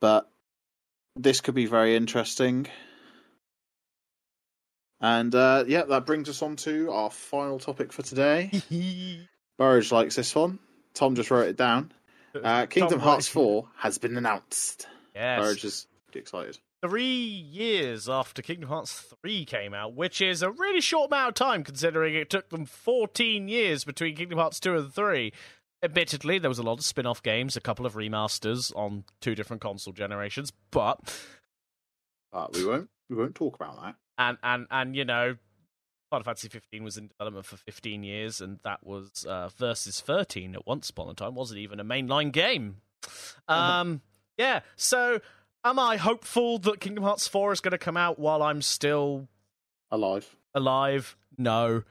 [0.00, 0.30] But
[1.16, 2.66] this could be very interesting.
[5.00, 8.50] And uh, yeah, that brings us on to our final topic for today.
[9.58, 10.58] Burridge likes this one.
[10.94, 11.92] Tom just wrote it down.
[12.32, 14.86] Uh, Kingdom Tom Hearts 4 has been announced.
[15.16, 15.40] Yes.
[15.40, 16.56] Burridge is excited.
[16.82, 21.34] Three years after Kingdom Hearts 3 came out, which is a really short amount of
[21.34, 25.32] time considering it took them 14 years between Kingdom Hearts 2 and 3.
[25.82, 29.34] Admittedly, there was a lot of spin off games, a couple of remasters on two
[29.34, 30.98] different console generations, but.
[32.32, 33.94] Uh, we won't we won't talk about that.
[34.16, 35.36] and and and you know
[36.10, 40.54] Final Fantasy 15 was in development for 15 years, and that was uh, versus 13
[40.54, 41.34] at once upon a time.
[41.34, 42.76] wasn't even a mainline game.
[43.48, 44.02] Um,
[44.36, 44.60] yeah.
[44.76, 45.20] So,
[45.64, 49.28] am I hopeful that Kingdom Hearts 4 is going to come out while I'm still
[49.90, 50.34] Alive.
[50.54, 51.16] alive?
[51.38, 51.82] No.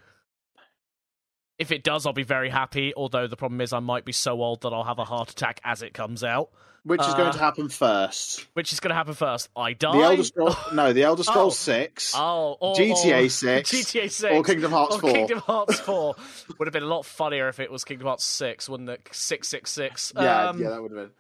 [1.58, 2.94] If it does, I'll be very happy.
[2.96, 5.60] Although the problem is, I might be so old that I'll have a heart attack
[5.64, 6.50] as it comes out,
[6.84, 8.48] Which is Uh, going to happen first?
[8.54, 9.50] which is going to happen first.
[9.58, 9.92] I die.
[9.98, 11.74] The Elder Scrolls no, the Elder Scrolls Oh.
[11.74, 15.12] 6 Oh, or, GTA or- 6, GTA 6, or Kingdom Hearts or 4.
[15.12, 16.16] Kingdom Hearts 4
[16.58, 19.10] would have been a lot funnier if it was Kingdom Hearts 6, wouldn't it?
[19.12, 20.14] 666.
[20.16, 21.12] Yeah, um, yeah, that would have been.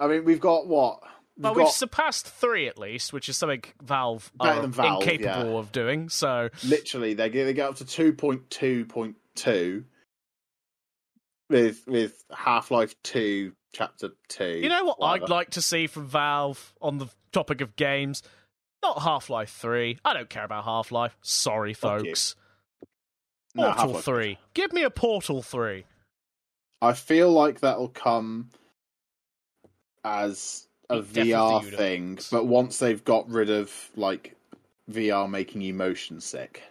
[0.00, 1.00] I mean, we've got what?
[1.36, 5.52] We've got we've surpassed 3 at least, which is something Valve Better are Valve, incapable
[5.52, 5.58] yeah.
[5.58, 6.08] of doing.
[6.08, 9.84] So, literally they get they get up to two point two point two
[11.48, 14.58] with with Half Life Two Chapter Two.
[14.62, 18.22] you know what I'd like to see from Valve on the topic of games?
[18.82, 19.98] Not Half Life 3.
[20.04, 21.16] I don't care about Half Life.
[21.22, 22.34] Sorry, folks.
[23.54, 24.38] No, Portal Half-Life 3.
[24.54, 25.84] Give me a Portal 3.
[26.80, 28.50] I feel like that'll come
[30.04, 34.36] as a It VR thing, but once they've got rid of like
[34.90, 36.62] VR making you motion sick.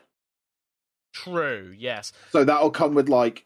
[1.14, 1.74] True.
[1.78, 2.14] Yes.
[2.32, 3.45] So that'll come with like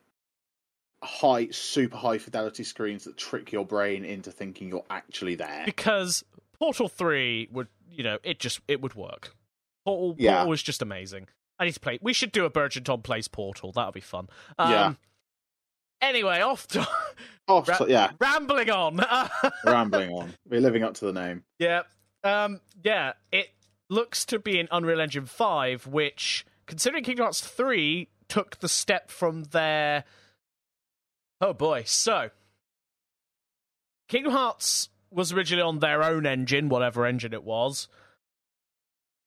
[1.03, 5.63] high, super high fidelity screens that trick your brain into thinking you're actually there.
[5.65, 6.23] Because
[6.59, 9.35] Portal Three would, you know, it just it would work.
[9.85, 10.37] Portal, Yeah.
[10.37, 11.27] Portal was just amazing.
[11.57, 11.99] I need to play.
[12.01, 13.71] We should do a Burridge Tom plays Portal.
[13.71, 14.27] That'll be fun.
[14.59, 14.93] Um, Yeah.
[16.05, 16.87] Anyway, off to
[17.49, 19.03] Ra- so- yeah, rambling on.
[19.65, 20.33] rambling on.
[20.47, 21.43] We're living up to the name.
[21.59, 21.81] Yeah.
[22.23, 23.49] Um, yeah, it
[23.89, 29.09] looks to be in Unreal Engine 5, which, considering Kingdom Hearts 3 took the step
[29.11, 30.03] from their.
[31.41, 31.83] Oh boy.
[31.85, 32.29] So,
[34.09, 37.87] Kingdom Hearts was originally on their own engine, whatever engine it was.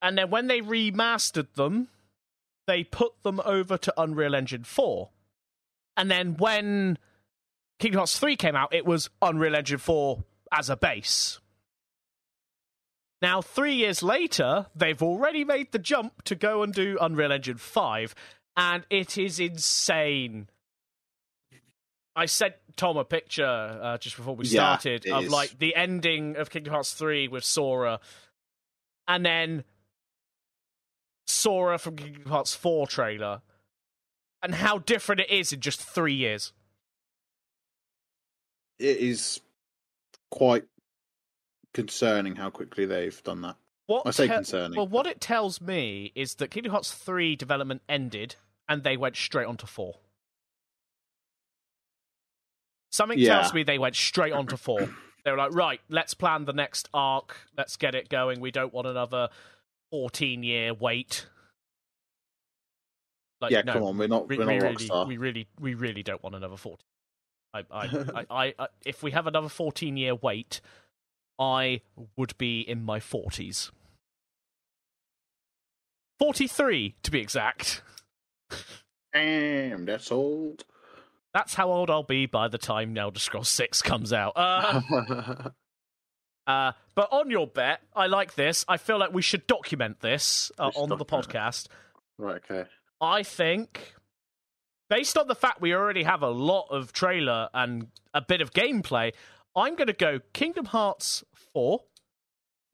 [0.00, 1.88] And then when they remastered them,
[2.66, 5.08] they put them over to Unreal Engine 4.
[5.98, 6.96] And then when
[7.80, 10.22] Kingdom Hearts 3 came out, it was Unreal Engine 4
[10.52, 11.40] as a base.
[13.20, 17.56] Now, three years later, they've already made the jump to go and do Unreal Engine
[17.56, 18.14] 5,
[18.56, 20.48] and it is insane.
[22.14, 25.32] I sent Tom a picture uh, just before we started it of is.
[25.32, 27.98] like the ending of Kingdom Hearts 3 with Sora,
[29.08, 29.64] and then
[31.26, 33.42] Sora from Kingdom Hearts 4 trailer,
[34.42, 36.52] and how different it is in just three years.
[38.78, 39.40] It is
[40.30, 40.64] quite
[41.74, 43.56] concerning how quickly they've done that.
[43.86, 44.76] What I say te- concerning.
[44.76, 48.36] Well, what it tells me is that Kingdom Hearts 3 development ended
[48.68, 49.94] and they went straight on to 4.
[52.90, 53.40] Something Yeah.
[53.40, 54.88] tells me they went straight on to 4.
[55.24, 57.36] They were like, right, let's plan the next arc.
[57.54, 58.40] Let's get it going.
[58.40, 59.28] We don't want another
[59.90, 61.26] 14 year wait.
[63.40, 65.06] Like, yeah, no, come on, we're not we, we're we not really, Rockstar.
[65.06, 66.78] we really, we really don't want another 14.
[67.54, 70.60] I, I, I, I, if we have another 14 year wait,
[71.38, 71.80] I
[72.16, 73.70] would be in my 40s.
[76.18, 77.82] 43, to be exact.
[79.14, 80.64] Damn, that's old.
[81.32, 84.32] That's how old I'll be by the time Elder Scrolls 6 comes out.
[84.34, 84.80] Uh,
[86.46, 88.64] uh, but on your bet, I like this.
[88.66, 91.68] I feel like we should document this uh, on the podcast.
[92.18, 92.68] right, okay.
[93.00, 93.94] I think,
[94.90, 98.52] based on the fact we already have a lot of trailer and a bit of
[98.52, 99.12] gameplay,
[99.54, 101.80] I'm going to go Kingdom Hearts 4.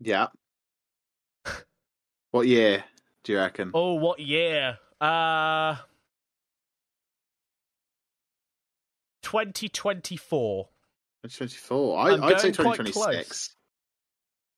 [0.01, 0.29] Yeah.
[2.31, 2.85] what year
[3.23, 3.71] do you reckon?
[3.75, 4.79] Oh, what year?
[5.01, 5.77] Uh,
[9.23, 10.69] 2024.
[11.23, 11.99] 2024.
[11.99, 13.57] I, I'd say going quite 2026.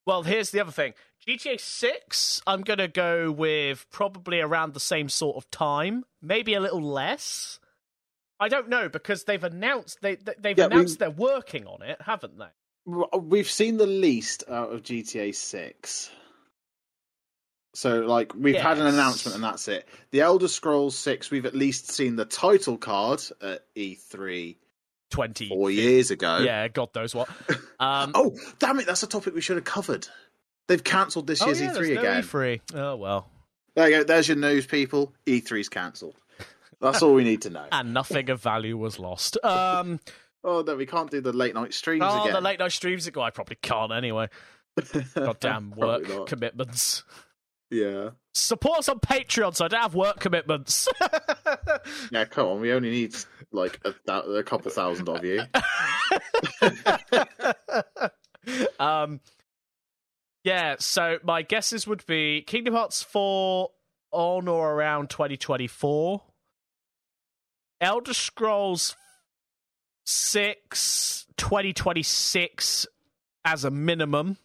[0.06, 0.94] Well, here's the other thing.
[1.26, 6.54] GTA 6, I'm going to go with probably around the same sort of time, maybe
[6.54, 7.58] a little less.
[8.38, 12.00] I don't know because they've announced they they- they've Yeah, announced they're working on it,
[12.02, 12.48] haven't they?
[13.18, 16.10] We've seen the least out of GTA 6.
[17.74, 19.88] So, like, we've had an announcement and that's it.
[20.10, 24.56] The Elder Scrolls 6, we've at least seen the title card at E3
[25.10, 26.38] 20 four years ago.
[26.38, 27.28] Yeah, God knows what.
[27.78, 30.08] Um, Oh, damn it, that's a topic we should have covered.
[30.66, 32.22] They've cancelled this oh, year's yeah, E3 there's no again.
[32.22, 32.60] E3.
[32.74, 33.30] Oh well,
[33.74, 35.12] There you go, there's your news, people.
[35.26, 36.16] E3's cancelled.
[36.80, 37.66] That's all we need to know.
[37.72, 39.36] and nothing of value was lost.
[39.44, 40.00] Um,
[40.44, 42.34] Oh, no, we can't do the late night streams oh, again.
[42.34, 43.10] the late night streams.
[43.12, 44.28] Well, I probably can't anyway.
[45.14, 46.28] Goddamn work not.
[46.28, 47.02] commitments.
[47.68, 48.10] Yeah.
[48.32, 50.88] Support us on Patreon, so I don't have work commitments.
[52.12, 52.60] Yeah, come on.
[52.60, 53.16] We only need
[53.52, 55.42] like a, a couple thousand of you.
[58.78, 59.20] um,
[60.44, 60.76] yeah.
[60.78, 63.70] So my guesses would be Kingdom Hearts four
[64.10, 66.22] on or around 2024.
[67.80, 68.96] Elder Scrolls
[70.06, 72.86] 6 2026
[73.44, 74.38] as a minimum.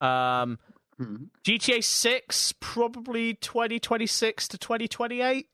[0.00, 0.58] Um,
[0.98, 1.26] Hmm.
[1.44, 5.46] GTA 6 probably 2026 to 2028.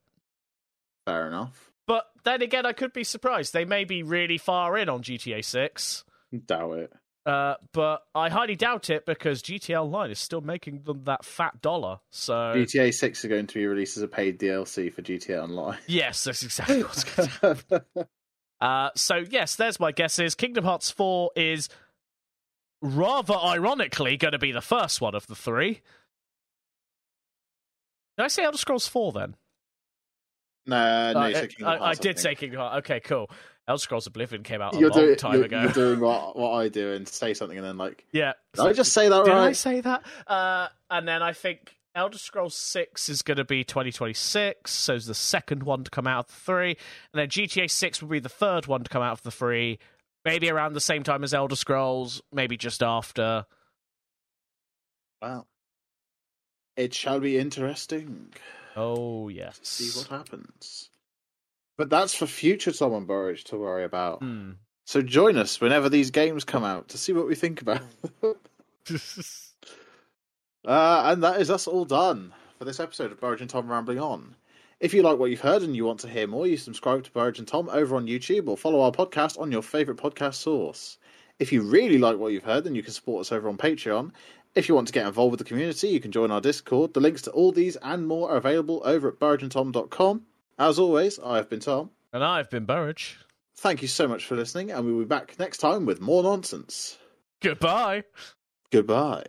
[1.06, 1.70] Fair enough.
[1.86, 3.52] But then again, I could be surprised.
[3.52, 6.04] They may be really far in on GTA 6.
[6.46, 6.92] Doubt it.
[7.26, 11.62] Uh, but I highly doubt it because GTA Online is still making them that fat
[11.62, 12.00] dollar.
[12.10, 15.78] So GTA 6 are going to be released as a paid DLC for GTA Online.
[15.86, 18.06] yes, that's exactly what's going to happen.
[18.60, 20.34] Uh, so yes, there's my guesses.
[20.34, 21.70] Kingdom Hearts 4 is
[22.82, 25.80] rather ironically going to be the first one of the three.
[28.18, 29.36] Did I say Elder Scrolls 4 then?
[30.66, 32.18] No, no, Uh, you said I- Kingdom I, Hearts, I did think.
[32.18, 32.78] say Kingdom Hearts.
[32.78, 33.30] Okay, cool.
[33.66, 35.62] Elder Scrolls Oblivion came out a You're, long doing, time you're, ago.
[35.62, 38.32] you're doing what, what I do and say something and then like, yeah.
[38.52, 39.46] did I just say that Did right?
[39.48, 40.02] I say that?
[40.26, 45.06] Uh, and then I think Elder Scrolls 6 is going to be 2026, so it's
[45.06, 46.70] the second one to come out of the three.
[47.12, 49.78] And then GTA 6 will be the third one to come out of the three,
[50.26, 53.46] maybe around the same time as Elder Scrolls, maybe just after.
[55.22, 55.46] Well,
[56.76, 58.34] it shall be interesting
[58.76, 59.60] Oh, yes.
[59.62, 60.90] see what happens.
[61.76, 64.20] But that's for future Tom and Burridge to worry about.
[64.20, 64.52] Hmm.
[64.86, 67.80] So join us whenever these games come out to see what we think about.
[70.66, 74.00] Uh, and that is us all done for this episode of Burridge and Tom Rambling
[74.00, 74.34] On.
[74.80, 77.10] If you like what you've heard and you want to hear more, you subscribe to
[77.10, 80.96] Burridge and Tom over on YouTube or follow our podcast on your favourite podcast source.
[81.38, 84.12] If you really like what you've heard, then you can support us over on Patreon.
[84.54, 86.94] If you want to get involved with the community, you can join our Discord.
[86.94, 90.22] The links to all these and more are available over at burridgeandtom.com.
[90.58, 91.90] As always, I have been Tom.
[92.12, 93.18] and I've been Burridge.
[93.56, 96.98] Thank you so much for listening, and we'll be back next time with more nonsense.
[97.40, 98.04] Goodbye.
[98.70, 99.24] Goodbye.